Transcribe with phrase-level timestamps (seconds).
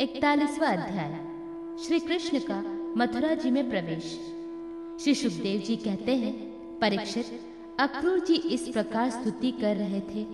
[0.00, 1.12] इकतालीसवा अध्याय।
[1.84, 2.56] श्री कृष्ण का
[2.96, 4.04] मथुरा जी में प्रवेश।
[5.02, 6.32] श्री सुखदेव जी कहते हैं,
[6.78, 7.40] परीक्षित,
[7.80, 10.24] अक्रूर जी इस प्रकार स्तुति कर रहे थे।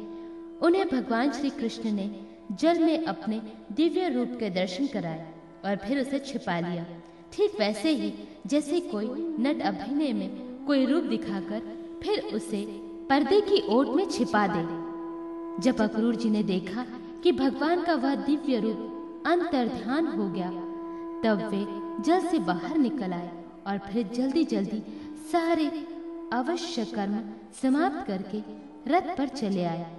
[0.63, 2.11] उन्हें भगवान श्री कृष्ण ने
[2.53, 3.41] जल में अपने
[3.73, 5.27] दिव्य रूप के दर्शन कराए
[5.65, 6.87] और फिर उसे छिपा लिया।
[7.33, 8.13] ठीक वैसे ही,
[8.47, 9.07] जैसे कोई
[9.41, 10.31] नट अभिनय में
[10.67, 11.63] कोई रूप दिखाकर
[12.03, 12.65] फिर उसे
[13.11, 14.63] पर्दे की ओट में छिपा दे।
[15.63, 16.87] जब अक्रूर जी ने देखा
[17.23, 18.91] कि भगवान का वह दिव्य रूप
[19.27, 20.51] अंतर्ध्यान हो गया।
[21.25, 21.67] तब वे
[22.03, 24.83] जल से बाहर निकल आए और फिर जल्दी जल्दी
[25.33, 25.67] सारे
[26.33, 27.19] अवश्य कर्म
[27.63, 28.39] समाप्त करके
[28.91, 29.97] रथ पर चले आए।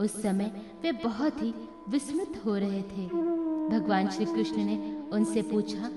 [0.00, 1.54] उस समय वे बहुत ही
[1.88, 3.06] विस्मित हो रहे थे।
[3.68, 5.90] भगवान श्री कृष्ण ने उनसे पूछा,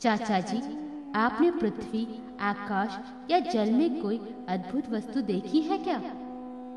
[0.00, 0.62] चाचा जी,
[1.14, 2.98] आपने पृथ्वी, आकाश
[3.30, 6.00] या जल में कोई अद्भुत वस्तु देखी है क्या?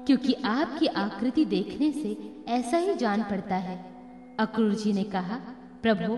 [0.07, 3.92] क्योंकि आपकी आकृति देखने से ऐसा ही जान पड़ता है।
[4.39, 5.35] अक्रूर जी ने कहा,
[5.81, 6.17] प्रभु,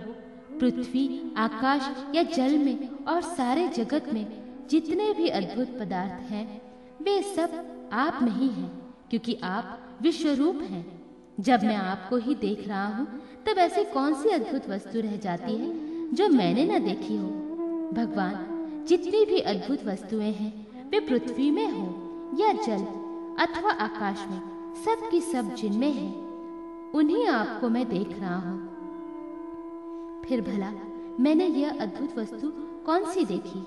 [0.60, 6.62] पृथ्वी, आकाश या जल में और सारे जगत में जितने भी अद्भुत पदार्थ हैं,
[7.02, 11.02] वे सब आप में ही हैं, क्योंकि आप विश्व रूप हैं।
[11.40, 13.08] जब मैं आपको ही देख रहा हूँ,
[13.46, 15.74] तब ऐसी कौन सी अद्भुत वस्तु रह जाती है
[16.14, 17.28] जो मैंने न देखी हो?
[17.94, 18.46] भगवान,
[18.88, 21.88] जितनी भी अद्भुत वस्तुएँ हैं, वे पृथ्वी में हो
[22.40, 22.86] या जल
[23.46, 24.42] अथवा आकाश में,
[24.86, 26.25] सब की सब जिनमें है।
[26.96, 28.60] उन्हीं आपको मैं देख रहा हूँ।
[30.28, 30.72] फिर भला,
[31.20, 32.50] मैंने यह अद्भुत वस्तु
[32.86, 33.66] कौन सी देखी?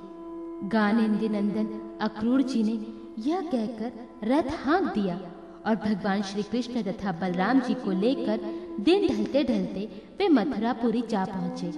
[0.68, 2.86] गानेन्द्र नंदन, अक्रूर जी ने
[3.30, 3.92] यह कहकर
[4.24, 5.20] रथ हाँक दिया
[5.66, 8.40] और भगवान श्री कृष्ण तथा बलराम जी को लेकर
[8.80, 11.72] दिन ढलते ढलते वे मथुरापुरी जा पहुँचे।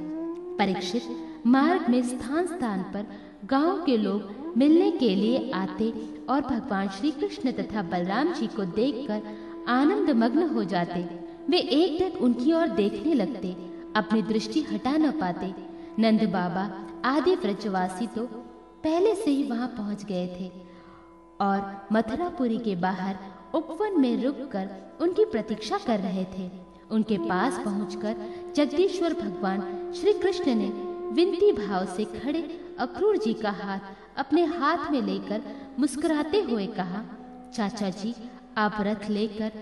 [0.57, 1.03] परीक्षित,
[1.47, 3.07] मार्ग में स्थान स्थान पर
[3.45, 5.93] गाँव के लोग मिलने के लिए आते
[6.29, 9.23] और भगवान श्री कृष्ण तथा बलराम जी को देखकर
[9.69, 13.57] आनंद मग्न हो जाते। वे एक टक उनकी ओर देखने लगते,
[13.97, 15.53] अपनी दृष्टि हटा न पाते।
[15.99, 16.71] नंद बाबा,
[17.05, 18.27] आदि व्रजवासी तो
[18.85, 20.51] पहले से ही वहाँ पहुँच गए थे।
[21.41, 23.19] और मथुरापुरी के बाहर
[23.55, 24.69] उपवन में रुककर
[25.01, 26.51] उनकी प्रतीक्षा कर रहे थे।
[26.91, 28.17] उनके पास पहुंचकर
[28.57, 30.69] जगदीश्वर भगवान श्री कृष्ण ने
[31.15, 32.43] विनती भाव से खड़े
[32.79, 35.43] अक्रूर जी का हाथ अपने हाथ में लेकर
[35.79, 37.03] मुस्कुराते हुए कहा,
[37.55, 38.15] चाचा जी,
[38.59, 39.53] आप रथ लेकर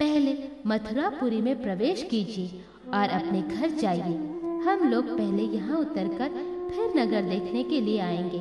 [0.00, 2.64] पहले मथुरापुरी में प्रवेश कीजिए
[2.94, 4.16] और अपने घर जाइए।
[4.62, 6.28] हम लोग पहले यहाँ उतरकर
[6.70, 8.38] फिर नगर देखने के लिए आएँगे।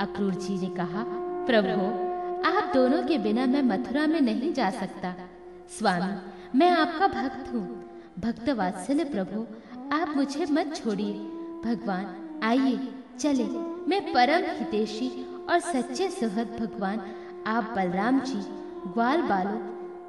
[0.00, 1.04] अक्रूर जी ने कहा,
[1.46, 1.86] प्रभु,
[2.48, 5.14] आप दोनों के बिना मैं मथुरा में नहीं जा सकता।
[5.78, 7.84] स्वामी, मैं आपका भक्त हूँ।
[8.18, 9.46] भक्त वात्सल्य प्रभु,
[9.92, 11.12] आप मुझे मत छोड़िए।
[11.64, 12.78] भगवान, आइए
[13.18, 13.44] चले
[13.88, 17.00] मैं परम हितेशी और सच्चे सुहद भगवान,
[17.46, 18.40] आप बलराम जी,
[18.92, 19.58] ग्वाल बालो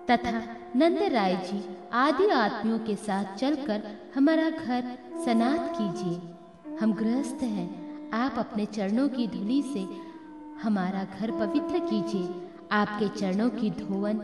[0.10, 3.84] तथा नंद राय जी आदि आत्मियों के साथ चलकर
[4.16, 6.22] हमारा घर सनात कीजिए।
[6.78, 9.88] हम गृहस्थ हैं। आप अपने चरणों की धुली से
[10.62, 14.22] हमारा घर पवित्र कीजिए। आपके चरणों की धोवन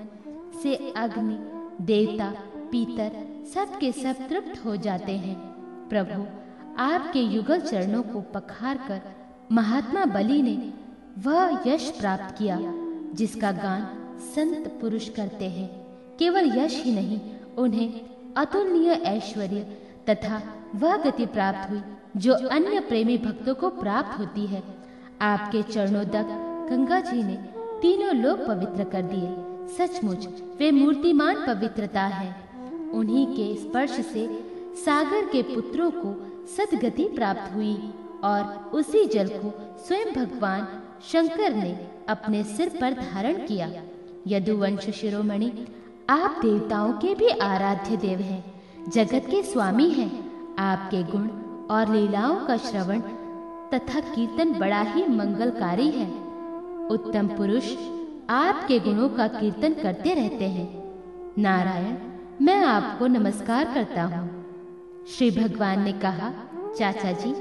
[0.64, 1.40] से अग्नि,
[1.86, 3.12] देवता, पीतर
[3.54, 5.36] सब के सब तृप्त हो जाते हैं।
[5.90, 6.26] प्रभु,
[6.78, 9.02] आपके युगल चरणों को पखार कर
[9.52, 10.74] महात्मा बलि ने
[11.22, 12.60] वह यश प्राप्त किया,
[13.14, 13.88] जिसका गान
[14.20, 15.87] संत पुरुष करते हैं।
[16.20, 17.20] केवल यश ही नहीं,
[17.58, 18.02] उन्हें
[18.38, 19.78] अतुलनीय ऐश्वर्य
[20.10, 20.42] तथा
[20.76, 21.82] वह गति प्राप्त हुई,
[22.18, 24.64] जो अन्य प्रेमी भक्तों को प्राप्त होती है।
[25.22, 26.28] आपके चरणों तक
[26.72, 27.36] गंगा जी ने
[27.82, 30.28] तीनों लोग पवित्र कर दिए। सचमुच,
[30.60, 32.36] वे मूर्तिमान पवित्रता है।
[32.94, 34.28] उन्हीं के स्पर्श से
[34.76, 36.14] सागर के पुत्रों को
[36.48, 40.68] सदगति प्राप्त हुई और उसी जल को स्वयं भगवान
[41.12, 43.72] शंकर ने अपने सिर पर धारण किया।
[44.28, 45.68] यदुवंश शिरोमणि
[46.10, 48.44] आप देवताओं के भी आराध्य देव हैं,
[48.90, 50.10] जगत के स्वामी हैं।
[50.60, 51.28] आपके गुण
[51.72, 53.00] और लीलाओं का श्रवण
[53.74, 56.08] तथा कीर्तन बड़ा ही मंगलकारी है।
[56.90, 57.74] उत्तम पुरुष
[58.30, 60.68] आपके गुणों का कीर्तन करते रहते हैं।
[61.38, 61.98] नारायण,
[62.42, 66.34] मैं आपको नमस्कार करता हूँ। श्री भगवान ने कहा,
[66.80, 67.36] चाचा जी,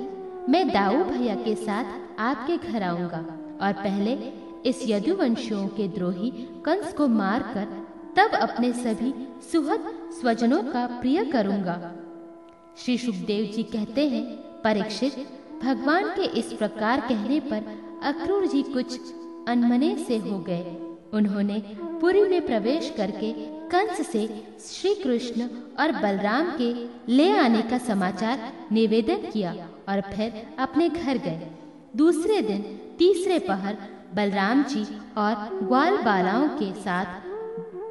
[0.52, 3.24] मैं दाऊ भैया के साथ आपके घर आऊँगा
[3.62, 4.18] और पहले
[4.66, 6.30] इस यदुवंशियों के द्रोही
[6.64, 7.85] कंस को मारकर
[8.16, 9.12] तब अपने सभी
[9.52, 9.84] सुहद
[10.20, 11.74] स्वजनों का प्रिय करूँगा।
[12.78, 14.24] श्री सुखदेव जी कहते हैं,
[14.62, 15.16] परीक्षित,
[15.62, 17.64] भगवान के इस प्रकार कहने पर
[18.04, 18.98] अक्रूर जी कुछ
[19.48, 20.76] अनमने से हो गए।
[21.12, 21.58] उन्होंने
[22.00, 23.32] पुरी में प्रवेश करके
[23.68, 24.26] कंस से
[24.60, 25.48] श्री कृष्ण
[25.80, 26.72] और बलराम के
[27.12, 29.54] ले आने का समाचार निवेदन किया
[29.88, 31.50] और फिर अपने घर गए।
[31.96, 32.62] दूसरे दिन
[32.98, 33.76] तीसरे पहर
[34.14, 34.84] बलराम जी
[35.18, 37.25] और ग्वाल बालाओं के साथ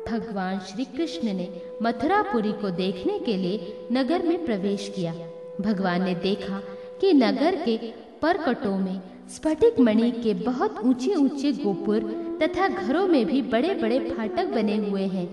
[0.07, 1.47] भगवान श्री कृष्ण ने
[1.81, 5.13] मथुरापुरी को देखने के लिए नगर में प्रवेश किया।
[5.61, 6.59] भगवान ने देखा
[7.01, 7.77] कि नगर के
[8.21, 9.01] परकटों में
[9.35, 12.03] स्फटिक मणि के बहुत ऊँचे ऊँचे गोपुर
[12.41, 15.27] तथा घरों में भी बड़े बड़े फाटक बने हुए हैं।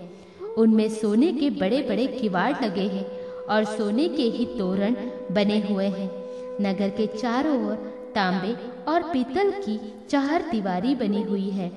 [0.54, 3.04] उनमें सोने के बड़े बड़े किवाड़ लगे हैं
[3.46, 4.94] और सोने के ही तोरण
[5.32, 6.10] बने हुए हैं।
[6.60, 7.74] नगर के चारों ओर
[8.14, 8.54] तांबे
[8.92, 9.78] और पीतल की
[10.10, 11.68] चार दीवारी बनी हुई है।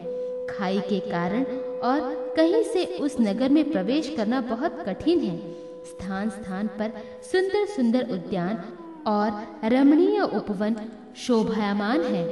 [0.49, 1.43] खाई के कारण
[1.83, 5.37] और कहीं से उस नगर में प्रवेश करना बहुत कठिन है।
[5.85, 6.91] स्थान स्थान पर
[7.31, 8.63] सुंदर सुंदर उद्यान
[9.07, 10.75] और रमणीय उपवन
[11.17, 12.25] शोभायमान है।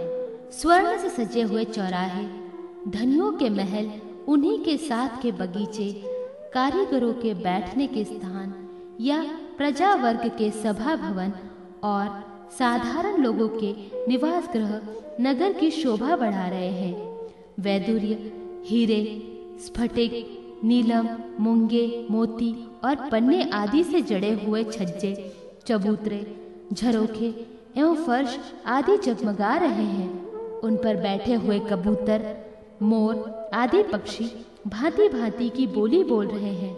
[0.51, 2.25] स्वर्ण से सजे हुए चौराहे,
[2.91, 3.91] धनियों के महल,
[4.27, 5.91] उन्हीं के साथ के बगीचे,
[6.53, 8.53] कारीगरों के बैठने के स्थान
[9.01, 9.23] या
[9.57, 11.33] प्रजा वर्ग के सभा भवन
[11.83, 12.23] और
[12.57, 13.73] साधारण लोगों के
[14.07, 14.81] निवास ग्रह
[15.21, 17.29] नगर की शोभा बढ़ा रहे हैं।
[17.59, 18.31] वैदुर्य,
[18.65, 19.29] हीरे
[19.59, 21.07] स्फटिक, नीलम,
[21.39, 25.35] मूँगे, मोती और पन्ने आदि से जड़े हुए छज्जे,
[25.67, 26.37] चबूतरे,
[26.73, 27.33] झरोखे
[27.77, 32.35] एवं फर्श आदि जगमगा रहे हैं। उन पर बैठे हुए कबूतर,
[32.81, 34.31] मोर आदि पक्षी
[34.67, 36.75] भांति भांति की बोली बोल रहे हैं।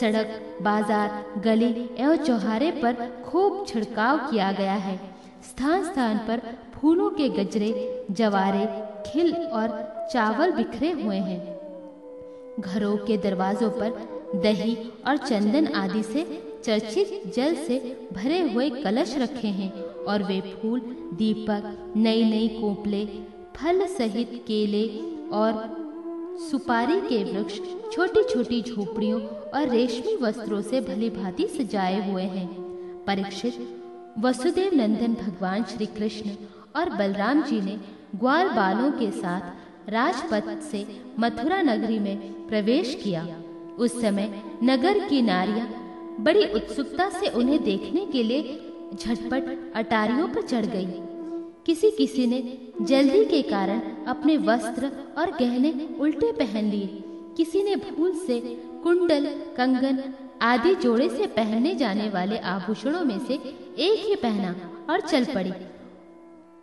[0.00, 4.96] सड़क, बाज़ार, गली एवं चौहारे पर खूब छिड़काव किया गया है।
[5.42, 6.42] स्थान स्थान पर
[6.74, 8.66] फूलों के गजरे, जवारे,
[9.06, 9.68] खिल और
[10.12, 11.55] चावल बिखरे हुए हैं।
[12.60, 14.76] घरों के दरवाजों पर दही
[15.06, 16.24] और चंदन आदि से
[16.64, 17.78] चर्चित जल से
[18.12, 19.72] भरे हुए कलश रखे हैं
[20.04, 20.80] और वे फूल,
[21.14, 23.04] दीपक नई नई कोपले,
[23.56, 24.86] फल सहित केले
[25.30, 25.84] और
[26.50, 27.60] सुपारी के वृक्ष
[27.92, 32.48] छोटी छोटी झोपड़ियों और रेशमी वस्त्रों से भली भांति सजाए हुए हैं।
[33.04, 33.58] परीक्षित
[34.18, 36.30] वसुदेव नंदन भगवान श्री कृष्ण
[36.76, 37.78] और बलराम जी ने
[38.16, 39.55] ग्वाल बालों के साथ
[39.88, 40.84] राजपथ से
[41.20, 42.16] मथुरा नगरी में
[42.48, 43.26] प्रवेश किया।
[43.78, 45.66] उस समय नगर की नारियाँ
[46.20, 48.60] बड़ी उत्सुकता से उन्हें देखने के लिए
[48.94, 50.86] झटपट अटारियों पर चढ़ गई।
[51.66, 52.40] किसी किसी ने
[52.82, 57.02] जल्दी के कारण अपने वस्त्र और गहने उल्टे पहन लिए।
[57.36, 58.40] किसी ने भूल से
[58.82, 60.02] कुंडल कंगन
[60.42, 64.54] आदि जोड़े से पहनने जाने वाले आभूषणों में से एक ही पहना
[64.90, 65.52] और चल पड़ी।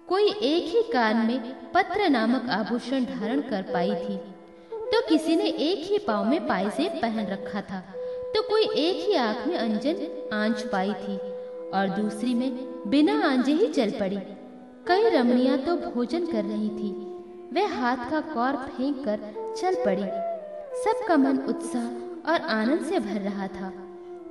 [0.07, 4.17] कोई एक ही कान में पत्र नामक आभूषण धारण कर पाई थी।
[4.71, 7.79] तो किसी ने एक ही पाव में पायसे पहन रखा था।
[8.35, 11.17] तो कोई एक ही आँख में अंजन आँच पाई थी
[11.69, 12.51] और दूसरी में
[12.89, 14.19] बिना आंजे ही चल पड़ी।
[14.87, 16.91] कई रमणियाँ तो भोजन कर रही थी।
[17.53, 19.19] वे हाथ का कौर फेंक कर
[19.57, 20.05] चल पड़ी।
[20.83, 23.73] सबका मन उत्साह और आनंद से भर रहा था।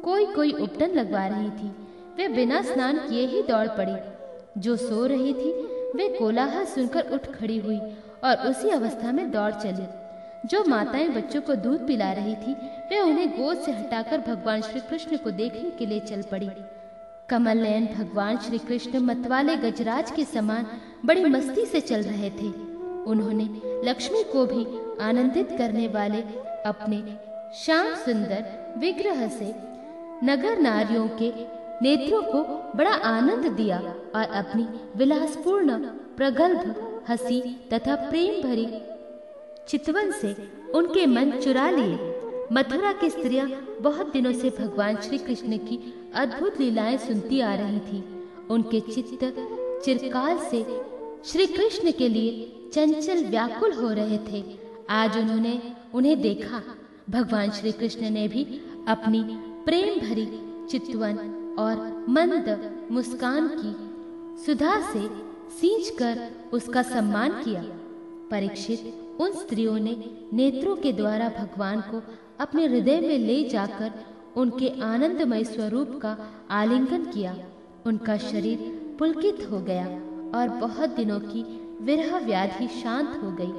[0.04, 1.74] कोई कोई उपटन लगवा रही थी।
[2.16, 3.96] वे बिना स्नान किए ही दौड़ पड़ी।
[4.58, 5.52] जो सो रही थी,
[5.96, 7.78] वे कोलाहल सुनकर उठ खड़ी हुई
[8.24, 9.86] और उसी अवस्था में दौड़ चली।
[10.48, 12.52] जो माताएँ बच्चों को दूध पिला रही थी,
[12.90, 16.50] वे उन्हें गोद से हटाकर भगवान श्री कृष्ण को देखने के लिए चल पड़ी।
[17.28, 20.66] कमल नयन भगवान श्री कृष्ण मतवाले गजराज के समान
[21.04, 22.72] बड़ी मस्ती से चल रहे थे।
[23.04, 23.44] उन्होंने
[23.88, 24.66] लक्ष्मी को भी
[25.04, 26.22] आनंदित करने वाले
[26.66, 27.18] अपने
[27.54, 29.54] श्याम सुंदर विग्रह से
[30.24, 32.42] नगर नारियों के नेत्रों को
[32.78, 33.78] बड़ा आनंद दिया
[34.14, 34.66] और अपनी
[34.96, 35.78] विलासपूर्ण,
[36.16, 37.40] प्रगल्भ हँसी
[37.72, 38.66] तथा प्रेम भरी
[39.68, 40.36] चितवन से
[40.74, 41.96] उनके मन चुरा लिए।
[42.52, 43.48] मथुरा की स्त्रियाँ
[43.80, 45.78] बहुत दिनों से भगवान श्री कृष्ण की
[46.14, 48.02] अद्भुत लीलाएँ सुनती आ रही थी।
[48.50, 49.24] उनके चित्त
[49.84, 50.64] चिरकाल से
[51.24, 54.44] श्री कृष्ण के लिए चंचल व्याकुल हो रहे थे।
[54.90, 55.60] आज उन्होंने
[55.94, 56.62] उन्हें देखा।
[57.10, 58.44] भगवान श्री कृष्ण ने भी
[58.88, 59.22] अपनी
[59.64, 60.26] प्रेम भरी
[60.70, 61.16] चितवन
[61.58, 65.08] और मंद मुस्कान की सुधा से
[65.60, 66.20] सींच कर
[66.52, 67.62] उसका सम्मान किया।
[68.30, 69.96] परीक्षित उन स्त्रियों ने
[70.32, 72.02] नेत्रों के द्वारा भगवान को
[72.40, 73.92] अपने हृदय में ले जाकर
[74.36, 76.16] उनके आनंदमय स्वरूप का
[76.50, 77.36] आलिंगन किया।
[77.86, 78.58] उनका शरीर
[78.98, 79.86] पुलकित हो गया
[80.38, 81.42] और बहुत दिनों की
[81.80, 83.52] विरह व्याधि शांत हो गई।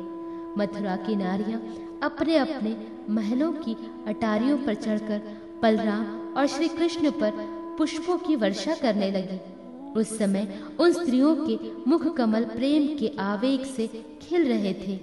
[0.58, 1.62] मथुरा की नारियाँ
[2.04, 2.76] अपने अपने
[3.10, 3.76] महलों की
[4.08, 5.22] अटारियों पर चढ़कर
[5.62, 9.40] बलराम और श्री कृष्ण पर पुष्पों की वर्षा करने लगी।
[10.00, 10.48] उस समय
[10.80, 11.58] उन स्त्रियों के
[11.90, 13.88] मुख कमल प्रेम के आवेग से
[14.22, 15.00] खिल रहे थे।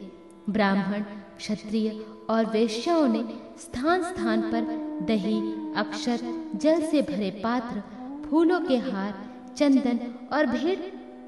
[0.50, 1.02] ब्राह्मण,
[1.36, 3.24] क्षत्रिय और वेश्याओं ने
[3.58, 4.66] स्थान स्थान पर
[5.06, 5.40] दही
[5.76, 6.20] अक्षर
[6.56, 7.82] जल से भरे पात्र,
[8.26, 9.14] फूलों के हार,
[9.56, 9.98] चंदन
[10.32, 10.78] और भेड़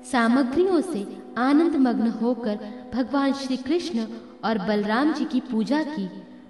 [0.04, 1.06] सामग्रियों से
[1.38, 2.58] आनंद मग्न होकर
[2.94, 4.06] भगवान श्री कृष्ण
[4.44, 6.08] और बलराम जी की पूजा की।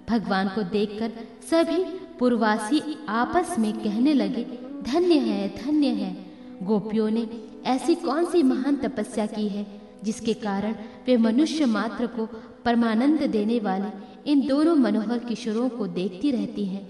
[0.09, 1.11] भगवान को देखकर
[1.49, 1.83] सभी
[2.19, 4.43] पूर्वासी आपस में कहने लगे
[4.83, 6.15] धन्य है धन्य है।
[6.63, 7.27] गोपियों ने
[7.65, 9.65] ऐसी कौन सी महान तपस्या की है,
[10.03, 10.75] जिसके कारण
[11.07, 12.25] वे मनुष्य मात्र को
[12.65, 16.87] परमानंद देने वाले इन दोनों मनोहर किशोरों को देखती रहती हैं।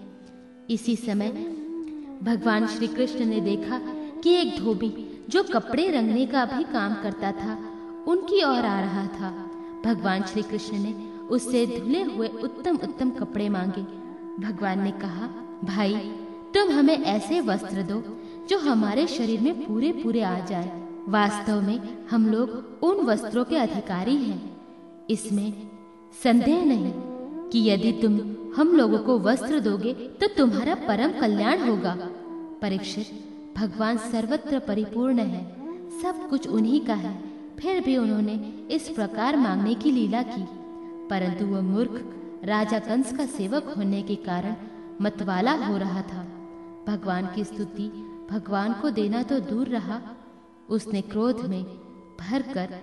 [0.69, 1.29] इसी समय
[2.23, 3.79] भगवान श्री कृष्ण ने देखा
[4.23, 4.91] कि एक धोबी,
[5.29, 7.57] जो कपड़े रंगने का भी काम करता था,
[8.07, 9.31] उनकी ओर आ रहा था।
[9.85, 10.93] भगवान श्री कृष्ण ने
[11.27, 13.81] उससे धुले हुए उत्तम उत्तम कपड़े मांगे।
[14.41, 15.27] भगवान ने कहा,
[15.63, 16.11] भाई
[16.53, 18.03] तुम हमें ऐसे वस्त्र दो,
[18.49, 22.49] जो हमारे शरीर में पूरे पूरे आ जाए। वास्तव में हम लोग
[22.83, 24.57] उन वस्त्रों के अधिकारी हैं।
[25.09, 25.53] इसमें
[26.23, 26.91] संदेह नहीं
[27.49, 28.19] कि यदि तुम
[28.55, 31.97] हम लोगों को वस्त्र दोगे तो तुम्हारा परम कल्याण होगा।
[32.61, 33.07] परीक्षित,
[33.57, 35.45] भगवान सर्वत्र परिपूर्ण है।
[36.01, 37.23] सब कुछ उन्हीं का है।
[37.59, 40.45] फिर भी उन्होंने इस प्रकार मांगने की लीला की।
[41.09, 42.03] परंतु वह मूर्ख,
[42.43, 44.55] राजा कंस का सेवक होने के कारण
[45.01, 46.27] मतवाला हो रहा था।
[46.87, 47.87] भगवान की स्तुति
[48.31, 50.01] भगवान को देना तो दूर रहा।
[50.69, 51.63] उसने क्रोध में
[52.19, 52.75] भरकर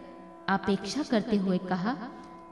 [0.49, 1.93] अपेक्षा करते हुए कहा,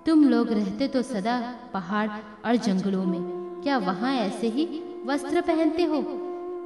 [0.06, 2.08] तुम लोग रहते तो सदा पहाड़
[2.46, 3.20] और जंगलों में।
[3.62, 4.66] क्या वहाँ ऐसे ही
[5.06, 6.02] वस्त्र पहनते हो?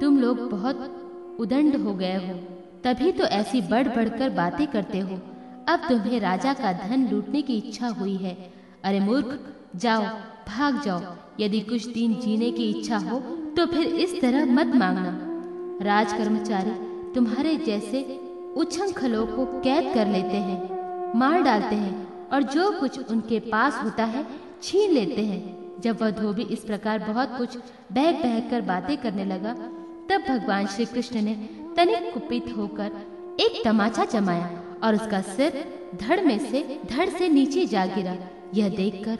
[0.01, 2.37] तुम लोग बहुत उदंड हो गए हो।
[2.83, 5.19] तभी तो ऐसी बढ़ बढ़कर बातें करते हो।
[5.67, 9.39] अब तुम्हें राजा का धन लूटने की इच्छा हुई है। अरे मूर्ख,
[9.75, 10.03] जाओ,
[10.47, 13.19] भाग जाओ। यदि कुछ दिन जीने की इच्छा हो
[13.57, 15.17] तो फिर इस तरह मत मांगना।
[15.81, 16.71] राज कर्मचारी
[17.13, 18.01] तुम्हारे जैसे
[18.57, 20.59] उछंखलों को कैद कर लेते हैं,
[21.15, 24.25] मार डालते हैं और जो कुछ उनके पास होता है
[24.63, 25.41] छीन लेते हैं।
[25.81, 27.57] जब वह धोबी इस प्रकार बहुत कुछ
[27.91, 29.53] बहक बहक कर बातें करने लगा,
[30.09, 31.33] तब भगवान श्री कृष्ण ने
[31.77, 32.91] तनिक कुपित होकर
[33.39, 34.49] एक तमाचा जमाया
[34.83, 35.63] और उसका सिर
[36.01, 38.15] धड़ में से धड़ से नीचे जा गिरा।
[38.53, 39.17] यह देखकर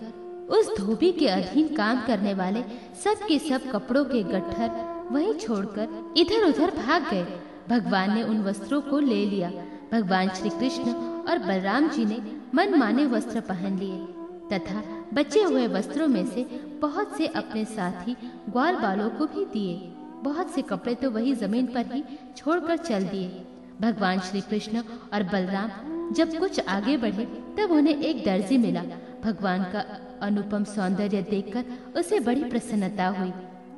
[0.50, 2.64] उस धोबी के अधीन काम करने वाले
[3.04, 4.70] सब के सब कपड़ों के गट्ठर
[5.12, 7.26] वहीं छोड़कर इधर उधर भाग गए।
[7.70, 9.50] भगवान ने उन वस्त्रों को ले लिया।
[9.92, 12.18] भगवान श्री कृष्ण और बलराम जी ने
[12.56, 14.06] मन माने वस्त्र पहन लिए
[14.50, 14.84] तथा
[15.14, 16.44] बचे हुए वस्त्रों में से
[16.82, 18.16] बहुत से अपने साथी
[18.50, 19.76] ग्वाल बालों को भी दिए।
[20.24, 22.04] बहुत से कपड़े तो वही ज़मीन पर ही
[22.38, 23.46] छोड़कर चल दिए।
[23.82, 24.84] भगवान श्री कृष्ण
[25.14, 27.26] और बलराम जब कुछ आगे बढ़े
[27.58, 28.84] तब उन्हें एक दर्जी मिला।
[29.24, 29.86] भगवान का
[30.24, 33.32] अनुपम सौंदर्य देखकर उसे बड़ी प्रसन्नता हुई।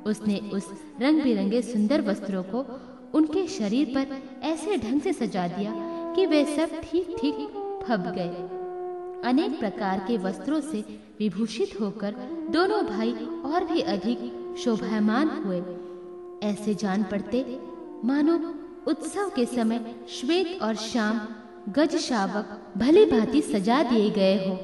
[0.06, 0.68] उसने उस
[1.00, 2.64] रंग बिरंगे सुंदर वस्त्रों को
[3.14, 5.72] उनके शरीर पर ऐसे ढंग से सजा दिया
[6.16, 7.34] कि वे सब ठीक ठीक
[7.86, 10.84] फब गए। अनेक प्रकार के वस्त्रों से
[11.18, 12.14] विभूषित होकर
[12.50, 13.12] दोनों भाई
[13.46, 14.18] और भी अधिक
[14.58, 15.62] शोभायमान हुए।
[16.48, 17.44] ऐसे जान पड़ते
[18.04, 18.38] मानो
[18.86, 21.20] उत्सव के समय श्वेत और श्याम
[21.72, 24.56] गज शावक भली भांति सजा दिए गए हो।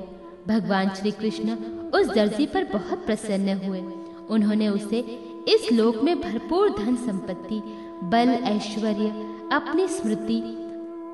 [0.48, 1.54] भगवान श्री कृष्ण
[1.90, 3.80] उस दर्जी पर बहुत प्रसन्न हुए।
[4.30, 4.98] उन्होंने उसे
[5.48, 7.60] इस लोक में भरपूर धन संपत्ति,
[8.04, 9.08] बल, ऐश्वर्य,
[9.52, 10.40] अपनी स्मृति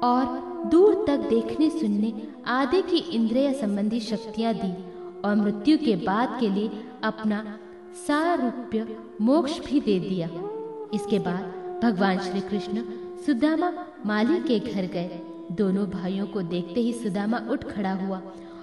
[0.02, 0.24] और
[0.70, 2.12] दूर तक देखने सुनने
[2.46, 4.72] आदि की इंद्रिय संबंधी शक्तियाँ दी
[5.24, 6.70] और मृत्यु के बाद के लिए
[7.02, 7.58] अपना
[8.06, 10.28] सारूप्य मोक्ष भी दे दिया।
[10.94, 12.82] इसके बाद भगवान श्री कृष्ण
[13.26, 13.72] सुदामा
[14.06, 15.20] माली के घर गए।
[15.52, 18.20] दोनों भाइयों को देखते ही सुदामा उठ खड़ा हुआ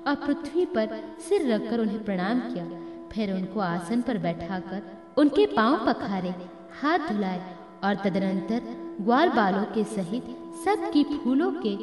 [0.08, 2.66] और पृथ्वी पर सिर रखकर उन्हें प्रणाम किया।
[3.12, 4.82] फिर उनको आसन पर बैठाकर
[5.18, 6.34] उनके पाँव पखारे,
[6.82, 8.62] हाथ धुलाए और तदनंतर
[9.02, 10.26] ग्वाल बालों के सहित
[10.66, 11.74] सब की फूलों के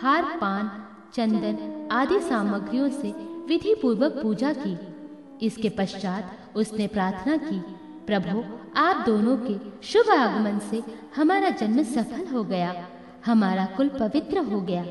[0.00, 0.70] हार, पान,
[1.14, 3.10] चंदन आदि सामग्रियों से
[3.48, 4.76] विधि पूर्वक पूजा की।
[5.46, 7.58] इसके पश्चात उसने प्रार्थना की,
[8.06, 8.42] प्रभु,
[8.76, 10.82] आप दोनों के शुभ आगमन से
[11.16, 12.74] हमारा जन्म सफल हो गया,
[13.26, 14.82] हमारा कुल पवित्र हो गया।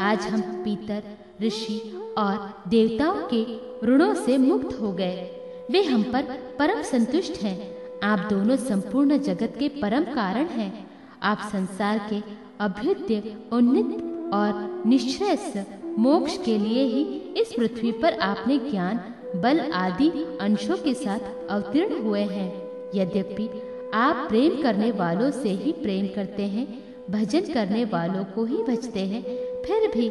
[0.00, 1.02] आज हम पीतर
[1.42, 3.44] ऋषि और देवताओं के
[3.86, 5.30] ऋणों से मुक्त हो गए।
[5.70, 6.22] वे हम पर
[6.58, 10.90] परम संतुष्ट हैं। आप दोनों संपूर्ण जगत के परम कारण हैं।
[11.22, 12.20] आप संसार के
[12.60, 15.66] अभ्युदय, उन्नत और निश्चय
[15.98, 17.02] मोक्ष के लिए ही
[17.36, 19.00] इस पृथ्वी पर आपने ज्ञान,
[19.40, 20.08] बल आदि
[20.40, 22.52] अंशों के साथ अवतीर्ण हुए हैं।
[22.94, 23.48] यद्यपि
[23.94, 26.66] आप प्रेम करने वालों से ही प्रेम करते हैं,
[27.10, 29.22] भजन करने वालों को ही भजते हैं,
[29.62, 30.08] फिर भी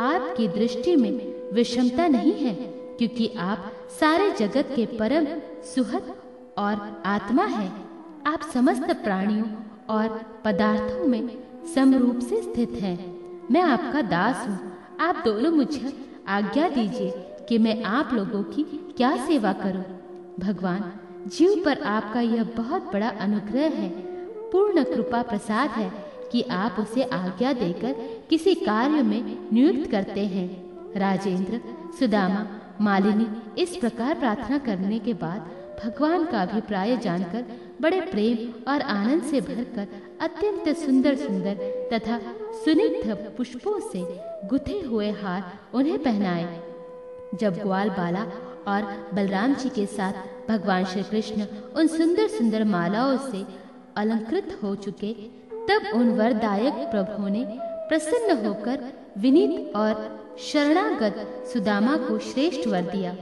[0.00, 2.54] आपकी दृष्टि में विषमता नहीं है,
[2.98, 5.26] क्योंकि आप सारे जगत के परम
[5.62, 6.14] सुहद
[6.58, 7.72] और आत्मा है।
[8.26, 9.46] आप समस्त प्राणियों
[9.90, 11.38] और पदार्थों में
[11.74, 13.20] समरूप से स्थित हैं।
[13.50, 15.92] मैं आपका दास हूँ। आप दोनों मुझे
[16.28, 17.10] आज्ञा दीजिए
[17.48, 18.62] कि मैं आप लोगों की
[18.96, 19.84] क्या सेवा करूँ?
[20.40, 20.92] भगवान,
[21.26, 23.88] जीव पर आपका यह बहुत बड़ा अनुग्रह है।
[24.50, 27.92] पूर्ण कृपा प्रसाद है। कि आप उसे आज्ञा देकर
[28.30, 30.48] किसी कार्य में नियुक्त करते हैं।
[30.96, 31.60] राजेंद्र,
[31.98, 32.46] सुदामा,
[32.80, 33.26] मालिनी
[33.62, 35.50] इस प्रकार प्रार्थना करने के बाद
[35.84, 37.44] भगवान का अभिप्राय जानकर
[37.80, 39.88] बड़े प्रेम और आनंद से भरकर
[40.20, 41.54] अत्यंत सुंदर सुंदर
[41.92, 42.18] तथा
[42.64, 44.04] सुनिग्ध पुष्पों से
[44.48, 46.62] गुथे हुए हार उन्हें पहनाए।
[47.34, 48.22] जब ग्वाल बाला
[48.68, 48.82] और
[49.14, 53.44] बलराम जी के साथ भगवान श्री कृष्ण उन सुंदर सुंदर मालाओं से
[53.96, 55.12] अलंकृत हो चुके
[55.70, 63.16] तब उन वरदायक प्रभु ने प्रसन्न होकर विनीत और शरणागत सुदामा को श्रेष्ठ वर दिया।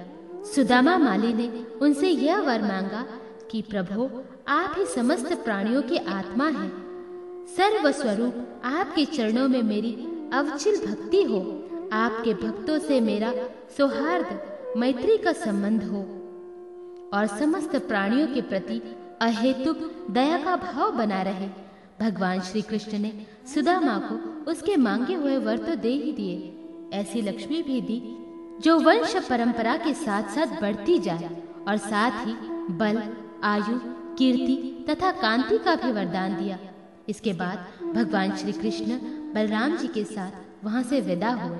[0.54, 3.06] सुदामा माली ने उनसे यह वर मांगा
[3.50, 4.10] कि, प्रभु,
[4.48, 6.82] आप ही समस्त प्राणियों की आत्मा हैं।
[7.56, 9.92] सर्व स्वरूप आपके चरणों में मेरी
[10.32, 13.34] अवचिल भक्ति हो। आपके भक्तों से मेरा
[13.76, 14.40] सौहार्द
[14.76, 15.98] मैत्री का संबंध हो।
[17.14, 21.71] और समस्त प्राणियों के प्रति अहेतुक दया का भाव बना रहे।
[22.02, 23.12] भगवान श्री कृष्ण ने
[23.54, 24.14] सुदामा को
[24.50, 28.00] उसके मांगे हुए वर तो दे ही दिए। ऐसी लक्ष्मी भी दी,
[28.60, 31.30] जो वंश परंपरा के साथ साथ बढ़ती जाए
[31.68, 32.32] और साथ ही
[32.76, 33.02] बल,
[33.44, 33.78] आयु,
[34.18, 34.56] कीर्ति
[34.88, 36.58] तथा कांति का भी वरदान दिया।
[37.08, 38.98] इसके बाद भगवान श्री कृष्ण
[39.34, 41.58] बलराम जी के साथ वहाँ से विदा हुए।